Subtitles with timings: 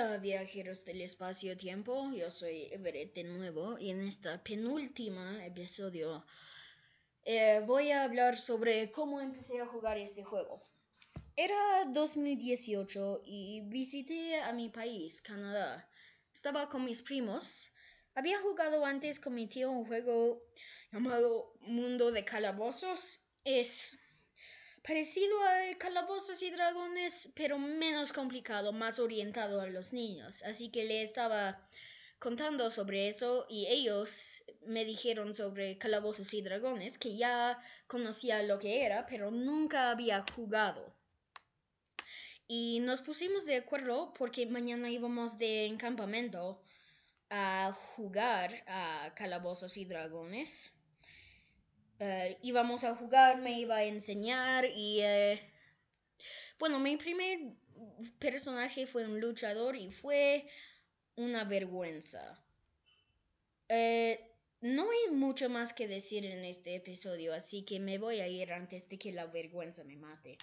[0.00, 6.24] Hola viajeros del espacio-tiempo, yo soy Everett de nuevo y en esta penúltima episodio
[7.24, 10.62] eh, voy a hablar sobre cómo empecé a jugar este juego.
[11.34, 15.90] Era 2018 y visité a mi país, Canadá.
[16.32, 17.72] Estaba con mis primos.
[18.14, 20.44] Había jugado antes con mi tío un juego
[20.92, 23.20] llamado Mundo de Calabozos.
[23.42, 23.98] Es
[24.82, 30.42] parecido a Calabozos y Dragones, pero menos complicado, más orientado a los niños.
[30.42, 31.66] Así que le estaba
[32.18, 38.58] contando sobre eso y ellos me dijeron sobre Calabozos y Dragones, que ya conocía lo
[38.58, 40.94] que era, pero nunca había jugado.
[42.46, 46.62] Y nos pusimos de acuerdo porque mañana íbamos de encampamento
[47.30, 50.72] a jugar a Calabozos y Dragones.
[52.00, 55.00] Eh, íbamos a jugar, me iba a enseñar y...
[55.02, 55.40] Eh,
[56.58, 57.38] bueno, mi primer
[58.18, 60.48] personaje fue un luchador y fue
[61.16, 62.42] una vergüenza.
[63.68, 64.18] Eh,
[64.60, 68.52] no hay mucho más que decir en este episodio, así que me voy a ir
[68.52, 70.38] antes de que la vergüenza me mate.